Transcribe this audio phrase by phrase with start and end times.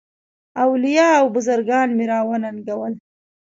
[0.63, 2.93] اولیاء او بزرګان مي را وننګول.